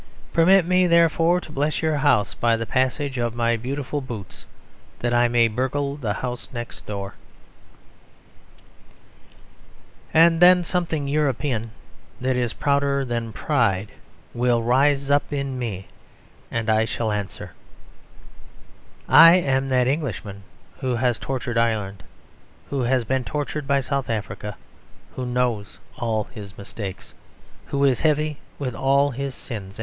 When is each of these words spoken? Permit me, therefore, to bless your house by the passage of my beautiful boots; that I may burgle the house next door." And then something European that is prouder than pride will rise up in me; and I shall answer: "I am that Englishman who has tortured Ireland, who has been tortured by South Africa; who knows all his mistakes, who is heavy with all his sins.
Permit 0.33 0.65
me, 0.65 0.87
therefore, 0.87 1.39
to 1.39 1.51
bless 1.51 1.83
your 1.83 1.97
house 1.97 2.33
by 2.33 2.55
the 2.57 2.65
passage 2.65 3.19
of 3.19 3.35
my 3.35 3.55
beautiful 3.55 4.01
boots; 4.01 4.45
that 4.97 5.13
I 5.13 5.27
may 5.27 5.47
burgle 5.47 5.95
the 5.95 6.13
house 6.25 6.49
next 6.51 6.87
door." 6.87 7.13
And 10.11 10.39
then 10.39 10.63
something 10.63 11.07
European 11.07 11.69
that 12.19 12.35
is 12.35 12.51
prouder 12.53 13.05
than 13.05 13.31
pride 13.31 13.91
will 14.33 14.63
rise 14.63 15.11
up 15.11 15.31
in 15.31 15.59
me; 15.59 15.85
and 16.49 16.67
I 16.67 16.85
shall 16.85 17.11
answer: 17.11 17.51
"I 19.07 19.33
am 19.35 19.69
that 19.69 19.85
Englishman 19.85 20.41
who 20.79 20.95
has 20.95 21.19
tortured 21.19 21.59
Ireland, 21.59 22.01
who 22.71 22.81
has 22.81 23.05
been 23.05 23.23
tortured 23.23 23.67
by 23.67 23.81
South 23.81 24.09
Africa; 24.09 24.57
who 25.15 25.27
knows 25.27 25.77
all 25.99 26.23
his 26.23 26.57
mistakes, 26.57 27.13
who 27.67 27.83
is 27.83 27.99
heavy 28.01 28.39
with 28.57 28.73
all 28.73 29.11
his 29.11 29.35
sins. 29.35 29.79